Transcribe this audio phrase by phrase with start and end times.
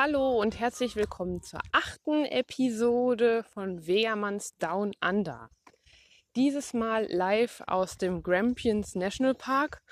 [0.00, 5.50] Hallo und herzlich willkommen zur achten Episode von Wegermanns Down Under.
[6.36, 9.82] Dieses Mal live aus dem Grampians National Park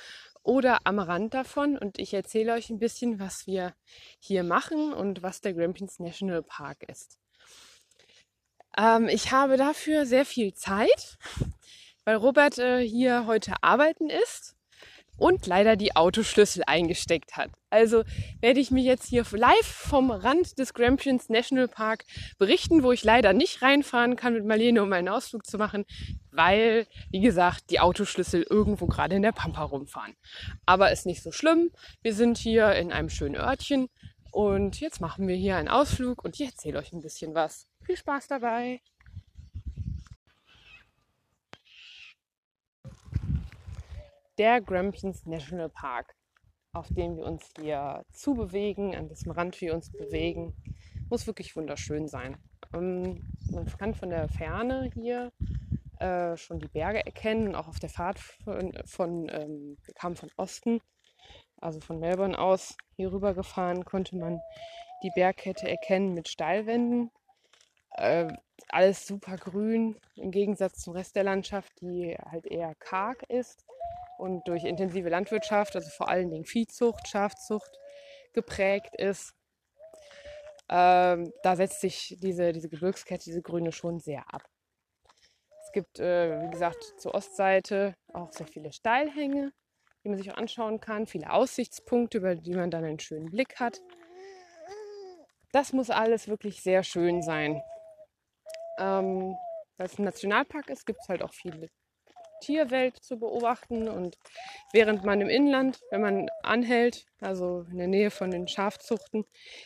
[0.45, 3.75] oder am Rand davon und ich erzähle euch ein bisschen, was wir
[4.21, 7.19] hier machen und was der Grampians National Park ist.
[8.79, 11.19] Ähm, ich habe dafür sehr viel Zeit,
[12.05, 14.56] weil Robert äh, hier heute arbeiten ist
[15.17, 17.51] und leider die Autoschlüssel eingesteckt hat.
[17.71, 18.05] Also
[18.41, 22.05] werde ich mich jetzt hier live vom Rand des Grampians National Park
[22.39, 25.85] berichten, wo ich leider nicht reinfahren kann mit Marlene, um einen Ausflug zu machen,
[26.31, 30.15] weil, wie gesagt, die Autoschlüssel irgendwo gerade in der Pampa rumfahren.
[30.65, 31.71] Aber ist nicht so schlimm.
[32.03, 33.89] Wir sind hier in einem schönen Örtchen
[34.31, 37.69] und jetzt machen wir hier einen Ausflug und ich erzähle euch ein bisschen was.
[37.85, 38.81] Viel Spaß dabei!
[44.39, 46.15] Der Grampians National Park,
[46.73, 50.55] auf dem wir uns hier zubewegen, an dessen Rand wir uns bewegen,
[51.09, 52.37] muss wirklich wunderschön sein.
[52.75, 55.33] Ähm, man kann von der Ferne hier
[56.01, 60.31] äh, schon die Berge erkennen, auch auf der Fahrt von, von ähm, wir kamen von
[60.37, 60.81] Osten,
[61.59, 64.41] also von Melbourne aus hier rüber gefahren, konnte man
[65.03, 67.11] die Bergkette erkennen mit Steilwänden.
[67.93, 68.29] Äh,
[68.69, 73.65] alles super grün im Gegensatz zum Rest der Landschaft, die halt eher karg ist
[74.19, 77.71] und durch intensive Landwirtschaft, also vor allen Dingen Viehzucht, Schafzucht
[78.33, 79.33] geprägt ist.
[80.69, 84.43] Ähm, da setzt sich diese, diese Gebirgskette, diese grüne schon sehr ab.
[85.65, 89.53] Es gibt, äh, wie gesagt, zur Ostseite auch sehr viele Steilhänge,
[90.05, 93.61] die man sich auch anschauen kann, viele Aussichtspunkte, über die man dann einen schönen Blick
[93.61, 93.81] hat.
[95.53, 97.63] Das muss alles wirklich sehr schön sein.
[98.79, 99.37] Ähm,
[99.77, 101.69] weil es ein Nationalpark ist, gibt es halt auch viele
[102.41, 103.89] Tierwelt zu beobachten.
[103.89, 104.17] Und
[104.73, 109.25] während man im Inland, wenn man anhält, also in der Nähe von den Schafzuchten,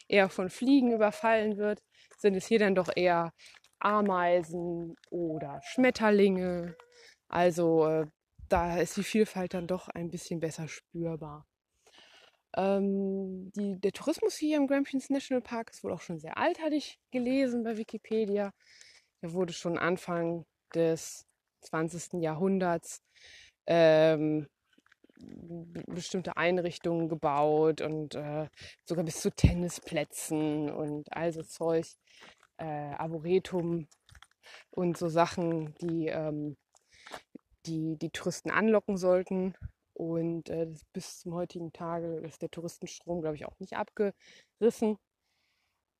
[0.08, 1.82] eher von Fliegen überfallen wird,
[2.18, 3.32] sind es hier dann doch eher
[3.78, 6.76] Ameisen oder Schmetterlinge.
[7.28, 8.06] Also äh,
[8.48, 11.46] da ist die Vielfalt dann doch ein bisschen besser spürbar.
[12.56, 16.60] Ähm, die, der Tourismus hier im Grampians National Park ist wohl auch schon sehr alt,
[16.60, 18.52] hatte ich gelesen bei Wikipedia.
[19.22, 20.44] Der wurde schon Anfang
[20.74, 21.26] des
[21.60, 22.20] 20.
[22.22, 23.02] Jahrhunderts
[23.66, 24.48] ähm,
[25.86, 28.48] bestimmte Einrichtungen gebaut und äh,
[28.84, 31.86] sogar bis zu Tennisplätzen und all so Zeug,
[32.58, 33.86] äh, Arboretum
[34.70, 36.56] und so Sachen, die, ähm,
[37.66, 39.54] die die Touristen anlocken sollten.
[39.92, 44.96] Und äh, bis zum heutigen Tage ist der Touristenstrom, glaube ich, auch nicht abgerissen.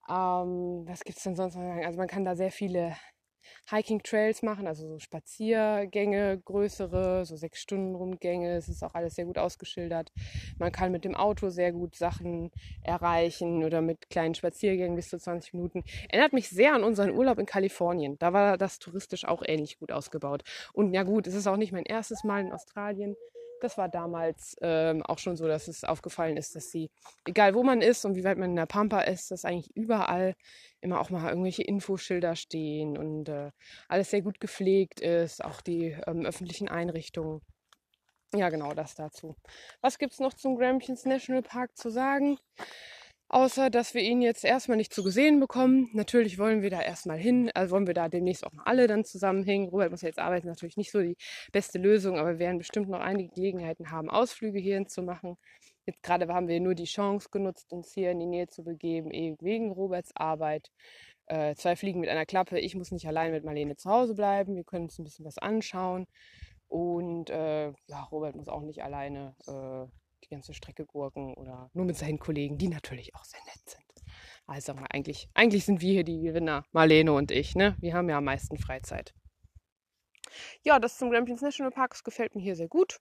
[0.09, 1.63] Ähm, was gibt es denn sonst noch?
[1.63, 2.97] Also man kann da sehr viele
[3.71, 8.57] Hiking-Trails machen, also so Spaziergänge, größere, so sechs Stunden Rundgänge.
[8.57, 10.13] Es ist auch alles sehr gut ausgeschildert.
[10.59, 12.51] Man kann mit dem Auto sehr gut Sachen
[12.83, 15.85] erreichen oder mit kleinen Spaziergängen bis zu 20 Minuten.
[16.09, 18.19] Erinnert mich sehr an unseren Urlaub in Kalifornien.
[18.19, 20.43] Da war das touristisch auch ähnlich gut ausgebaut.
[20.73, 23.17] Und ja gut, es ist auch nicht mein erstes Mal in Australien
[23.61, 26.91] das war damals ähm, auch schon so, dass es aufgefallen ist, dass sie,
[27.27, 30.35] egal wo man ist und wie weit man in der Pampa ist, dass eigentlich überall
[30.81, 33.51] immer auch mal irgendwelche Infoschilder stehen und äh,
[33.89, 37.41] alles sehr gut gepflegt ist, auch die ähm, öffentlichen Einrichtungen.
[38.35, 39.35] Ja, genau das dazu.
[39.81, 42.39] Was gibt es noch zum Grampians National Park zu sagen?
[43.33, 45.89] Außer, dass wir ihn jetzt erstmal nicht zu gesehen bekommen.
[45.93, 49.05] Natürlich wollen wir da erstmal hin, also wollen wir da demnächst auch mal alle dann
[49.05, 49.69] zusammenhängen.
[49.69, 51.17] Robert muss ja jetzt arbeiten, natürlich nicht so die
[51.53, 55.37] beste Lösung, aber wir werden bestimmt noch einige Gelegenheiten haben, Ausflüge hierhin zu machen.
[55.87, 59.13] Jetzt gerade haben wir nur die Chance genutzt, uns hier in die Nähe zu begeben,
[59.13, 60.73] eben wegen Roberts Arbeit.
[61.27, 62.59] Äh, zwei Fliegen mit einer Klappe.
[62.59, 64.57] Ich muss nicht allein mit Marlene zu Hause bleiben.
[64.57, 66.09] Wir können uns ein bisschen was anschauen.
[66.67, 71.85] Und äh, ja, Robert muss auch nicht alleine äh, die ganze Strecke gurken oder nur
[71.85, 73.85] mit seinen Kollegen, die natürlich auch sehr nett sind.
[74.47, 77.55] Also mal, eigentlich, eigentlich sind wir hier die Gewinner, Marlene und ich.
[77.55, 77.77] Ne?
[77.81, 79.15] Wir haben ja am meisten Freizeit.
[80.63, 83.01] Ja, das zum Grampians National Park das gefällt mir hier sehr gut.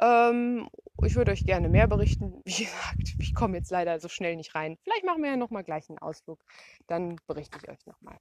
[0.00, 0.68] Ähm,
[1.04, 2.40] ich würde euch gerne mehr berichten.
[2.44, 4.76] Wie gesagt, ich komme jetzt leider so schnell nicht rein.
[4.82, 6.44] Vielleicht machen wir ja nochmal gleich einen Ausflug.
[6.86, 8.18] Dann berichte ich euch nochmal.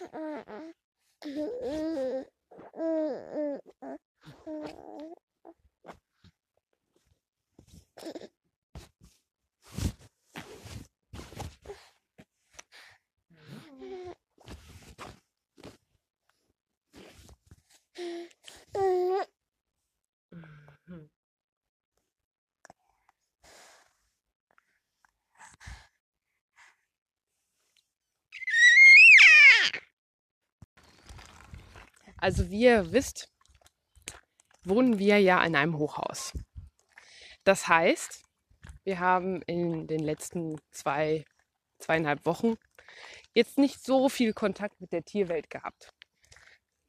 [0.00, 0.74] 嗯嗯
[1.22, 2.35] 嗯嗯。
[32.26, 33.28] Also wie ihr wisst,
[34.64, 36.32] wohnen wir ja in einem Hochhaus.
[37.44, 38.24] Das heißt,
[38.82, 41.24] wir haben in den letzten zwei,
[41.78, 42.54] zweieinhalb Wochen
[43.32, 45.92] jetzt nicht so viel Kontakt mit der Tierwelt gehabt.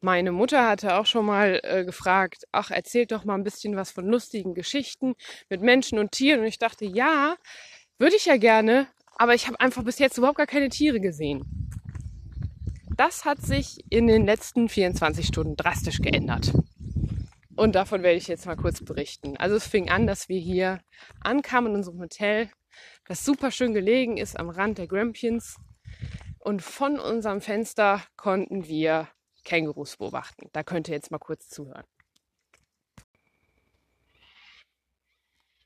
[0.01, 3.91] Meine Mutter hatte auch schon mal äh, gefragt, ach, erzählt doch mal ein bisschen was
[3.91, 5.13] von lustigen Geschichten
[5.49, 6.39] mit Menschen und Tieren.
[6.39, 7.35] Und ich dachte, ja,
[7.99, 8.87] würde ich ja gerne,
[9.17, 11.66] aber ich habe einfach bis jetzt überhaupt gar keine Tiere gesehen.
[12.97, 16.51] Das hat sich in den letzten 24 Stunden drastisch geändert.
[17.55, 19.37] Und davon werde ich jetzt mal kurz berichten.
[19.37, 20.81] Also es fing an, dass wir hier
[21.21, 22.49] ankamen in unserem Hotel,
[23.05, 25.57] das super schön gelegen ist am Rand der Grampians.
[26.39, 29.07] Und von unserem Fenster konnten wir
[29.43, 30.49] Kängurus beobachten.
[30.51, 31.85] Da könnt ihr jetzt mal kurz zuhören.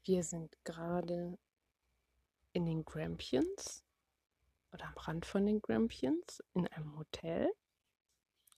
[0.03, 1.37] Wir sind gerade
[2.51, 3.85] in den Grampians
[4.71, 7.51] oder am Rand von den Grampians in einem Hotel.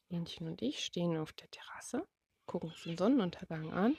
[0.10, 2.08] Hähnchen und ich stehen auf der Terrasse
[2.46, 3.98] gucken uns den Sonnenuntergang an,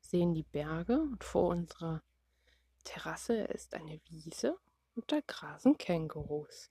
[0.00, 2.02] sehen die Berge und vor unserer
[2.84, 4.58] Terrasse ist eine Wiese
[4.94, 6.70] und da grasen Kängurus.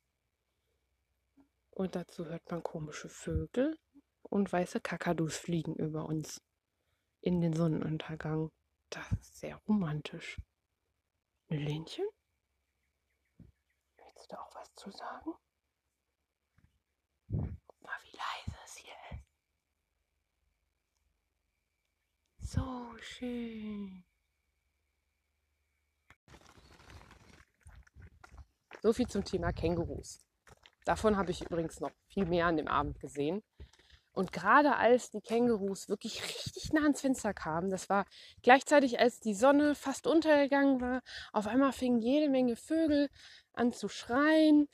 [1.72, 3.78] Und dazu hört man komische Vögel
[4.24, 6.42] und weiße Kakadus fliegen über uns
[7.22, 8.52] in den Sonnenuntergang.
[8.90, 10.38] Das ist sehr romantisch.
[11.48, 12.06] Lenchen?
[14.22, 15.34] Willst du auch was zu sagen?
[17.32, 18.94] Guck mal, wie leise es hier
[22.38, 22.54] ist.
[22.54, 24.04] So schön.
[28.84, 30.20] So viel zum Thema Kängurus.
[30.86, 33.42] Davon habe ich übrigens noch viel mehr an dem Abend gesehen.
[34.14, 38.06] Und gerade als die Kängurus wirklich richtig nah ans Fenster kamen, das war
[38.44, 41.02] gleichzeitig, als die Sonne fast untergegangen war,
[41.32, 43.10] auf einmal fingen jede Menge Vögel
[43.54, 44.68] an zu schreien.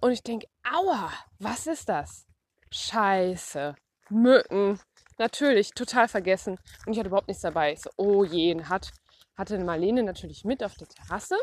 [0.00, 2.26] Und ich denke, aua, was ist das?
[2.70, 3.74] Scheiße,
[4.10, 4.80] Mücken,
[5.18, 6.58] natürlich total vergessen.
[6.86, 7.72] Und ich hatte überhaupt nichts dabei.
[7.72, 8.90] Ich so, oh je, hat,
[9.36, 11.36] hatte Marlene natürlich mit auf der Terrasse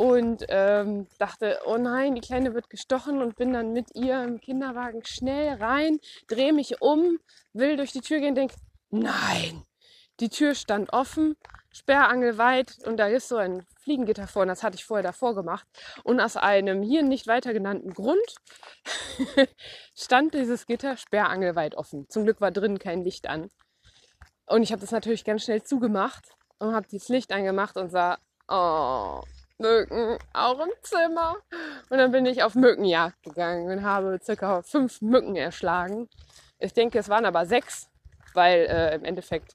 [0.00, 4.40] und ähm, dachte, oh nein, die Kleine wird gestochen und bin dann mit ihr im
[4.40, 7.18] Kinderwagen schnell rein, drehe mich um,
[7.52, 8.54] will durch die Tür gehen, denke,
[8.88, 9.64] nein,
[10.20, 11.36] die Tür stand offen,
[11.72, 15.66] sperrangelweit und da ist so ein Fliegengitter vor und das hatte ich vorher davor gemacht.
[16.04, 18.34] Und aus einem hier nicht weiter genannten Grund
[19.94, 22.06] stand dieses Gitter sperrangelweit offen.
[22.08, 23.50] Zum Glück war drin kein Licht an.
[24.46, 26.24] Und ich habe das natürlich ganz schnell zugemacht
[26.58, 28.18] und habe das Licht angemacht und sah,
[28.48, 29.22] oh,
[29.58, 31.36] Mücken, auch im Zimmer.
[31.90, 36.08] Und dann bin ich auf Mückenjagd gegangen und habe circa fünf Mücken erschlagen.
[36.58, 37.88] Ich denke, es waren aber sechs,
[38.34, 39.54] weil äh, im Endeffekt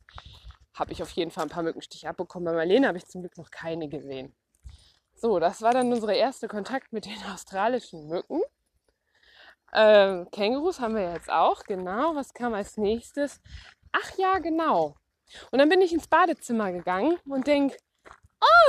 [0.75, 2.45] habe ich auf jeden Fall ein paar Mückenstiche abbekommen.
[2.45, 4.35] Bei Marlene habe ich zum Glück noch keine gesehen.
[5.15, 8.41] So, das war dann unsere erste Kontakt mit den australischen Mücken.
[9.73, 12.15] Ähm, Kängurus haben wir jetzt auch, genau.
[12.15, 13.41] Was kam als nächstes?
[13.91, 14.95] Ach ja, genau.
[15.51, 17.77] Und dann bin ich ins Badezimmer gegangen und denke,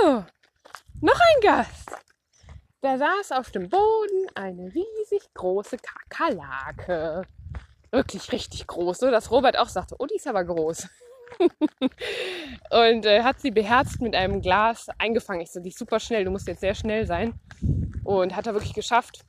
[0.03, 0.23] oh,
[1.00, 1.91] noch ein Gast.
[2.81, 7.23] Da saß auf dem Boden eine riesig große Kakerlake.
[7.91, 10.88] Wirklich richtig groß, so dass Robert auch sagte, oh, die ist aber groß.
[12.70, 15.43] und äh, hat sie beherzt mit einem Glas eingefangen.
[15.43, 17.34] Ich so, die ist super schnell, du musst jetzt sehr schnell sein.
[18.05, 19.25] Und hat er wirklich geschafft.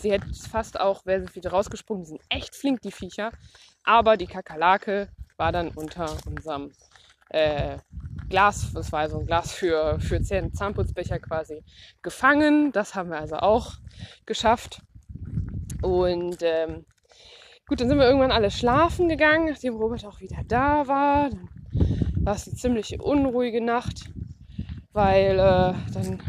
[0.00, 2.04] Sie hätte fast auch, wäre sie wieder rausgesprungen.
[2.04, 3.30] Die sind echt flink, die Viecher.
[3.84, 6.72] Aber die Kakerlake war dann unter unserem
[7.28, 7.78] äh,
[8.28, 11.62] Glas, das war so ein Glas für, für Zahnputzbecher quasi,
[12.00, 12.72] gefangen.
[12.72, 13.74] Das haben wir also auch
[14.24, 14.80] geschafft.
[15.82, 16.86] Und ähm,
[17.72, 21.30] Gut, dann sind wir irgendwann alle schlafen gegangen, nachdem Robert auch wieder da war.
[21.30, 21.48] Dann
[22.16, 24.10] war es eine ziemlich unruhige Nacht,
[24.92, 26.22] weil äh, dann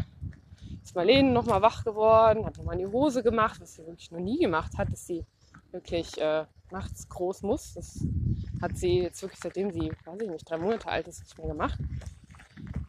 [0.82, 4.20] ist Marlene nochmal wach geworden, hat nochmal in die Hose gemacht, was sie wirklich noch
[4.20, 5.26] nie gemacht hat, dass sie
[5.70, 7.74] wirklich äh, nachts groß muss.
[7.74, 8.02] Das
[8.62, 11.48] hat sie jetzt wirklich seitdem sie, weiß ich nicht, drei Monate alt ist, nicht mehr
[11.48, 11.78] gemacht.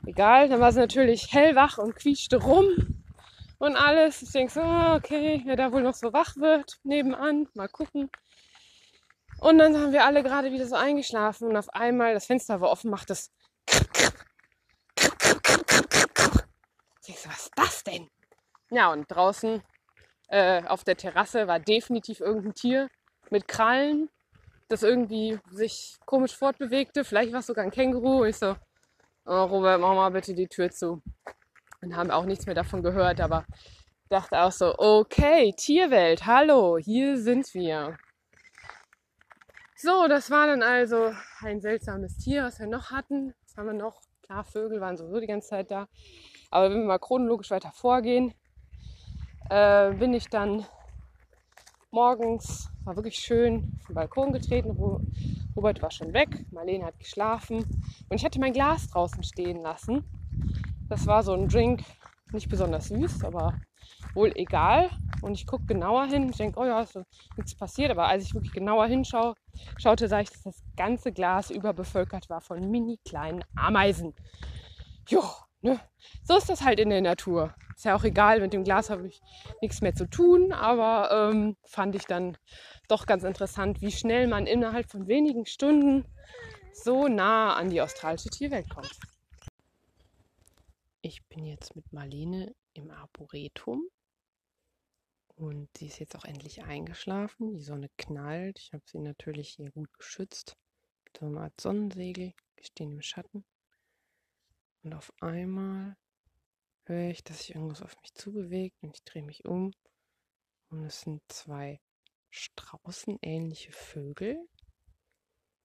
[0.06, 2.68] Egal, dann war sie natürlich hellwach und quietschte rum
[3.58, 4.22] und alles.
[4.22, 8.10] Ich denke so, ah, okay, wer da wohl noch so wach wird, nebenan, mal gucken.
[9.40, 12.70] Und dann haben wir alle gerade wieder so eingeschlafen und auf einmal, das Fenster war
[12.70, 13.32] offen, macht es.
[17.26, 18.08] Was ist das denn?
[18.70, 19.64] Ja, und draußen
[20.28, 22.90] äh, auf der Terrasse war definitiv irgendein Tier
[23.30, 24.10] mit Krallen,
[24.68, 27.04] das irgendwie sich komisch fortbewegte.
[27.04, 28.26] Vielleicht war es sogar ein Känguru.
[28.26, 28.56] Ich so,
[29.26, 31.02] oh, Robert, mach mal bitte die Tür zu.
[31.82, 33.46] Und haben auch nichts mehr davon gehört, aber
[34.10, 37.98] dachte auch so, okay, Tierwelt, hallo, hier sind wir.
[39.78, 43.34] So, das war dann also ein seltsames Tier, was wir noch hatten.
[43.44, 44.02] Was haben wir noch?
[44.22, 45.90] Klar, Vögel waren sowieso die ganze Zeit da.
[46.50, 48.34] Aber wenn wir mal chronologisch weiter vorgehen,
[49.50, 50.66] äh, bin ich dann
[51.92, 54.78] morgens war wirklich schön vom Balkon getreten.
[55.56, 60.04] Robert war schon weg, Marlene hat geschlafen und ich hatte mein Glas draußen stehen lassen.
[60.88, 61.84] Das war so ein Drink,
[62.32, 63.60] nicht besonders süß, aber
[64.14, 64.90] wohl egal.
[65.22, 66.30] Und ich gucke genauer hin.
[66.30, 67.00] Ich denke, oh ja, ist
[67.38, 67.92] nichts passiert.
[67.92, 69.36] Aber als ich wirklich genauer hinschaue,
[69.78, 74.14] schaute, sah ich, dass das ganze Glas überbevölkert war von mini kleinen Ameisen.
[75.08, 75.24] Jo,
[75.62, 75.80] ne?
[76.24, 77.54] So ist das halt in der Natur.
[77.76, 79.22] Ist ja auch egal, mit dem Glas habe ich
[79.62, 82.38] nichts mehr zu tun, aber ähm, fand ich dann
[82.88, 86.06] doch ganz interessant, wie schnell man innerhalb von wenigen Stunden
[86.72, 88.92] so nah an die australische Tierwelt kommt.
[91.02, 93.84] Ich bin jetzt mit Marlene im Arboretum
[95.36, 97.54] und sie ist jetzt auch endlich eingeschlafen.
[97.54, 98.60] Die Sonne knallt.
[98.60, 100.58] Ich habe sie natürlich hier gut geschützt
[101.18, 102.34] so einer Art Sonnensegel.
[102.56, 103.46] Wir stehen im Schatten.
[104.84, 105.98] Und auf einmal
[106.84, 109.72] höre ich, dass sich irgendwas auf mich zubewegt und ich drehe mich um.
[110.70, 111.80] Und es sind zwei
[112.30, 114.48] straußenähnliche Vögel.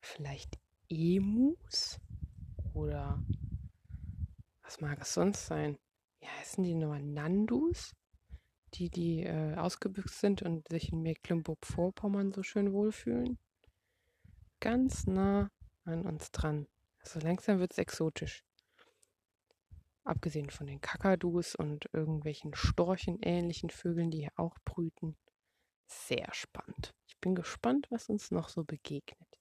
[0.01, 0.59] Vielleicht
[0.89, 1.99] Emus
[2.73, 3.23] oder
[4.63, 5.79] was mag es sonst sein?
[6.21, 7.03] Wie heißen die nochmal?
[7.03, 7.93] Nandus?
[8.75, 13.39] Die, die äh, ausgebüxt sind und sich in Mecklenburg-Vorpommern so schön wohlfühlen.
[14.61, 15.51] Ganz nah
[15.85, 16.67] an uns dran.
[17.01, 18.45] Also langsam wird es exotisch.
[20.05, 25.17] Abgesehen von den Kakadus und irgendwelchen Storchen-ähnlichen Vögeln, die hier auch brüten.
[25.87, 26.95] Sehr spannend.
[27.07, 29.41] Ich bin gespannt, was uns noch so begegnet.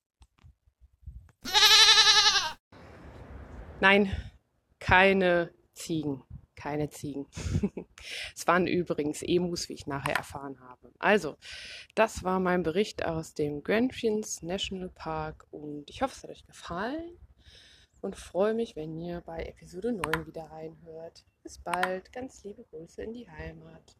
[3.79, 4.11] Nein,
[4.79, 6.23] keine Ziegen.
[6.59, 7.25] Keine Ziegen.
[8.35, 10.91] es waren übrigens Emus, wie ich nachher erfahren habe.
[10.99, 11.37] Also,
[11.95, 16.45] das war mein Bericht aus dem Grampians National Park und ich hoffe, es hat euch
[16.45, 17.17] gefallen
[18.01, 21.23] und freue mich, wenn ihr bei Episode 9 wieder reinhört.
[21.43, 23.95] Bis bald, ganz liebe Grüße in die Heimat.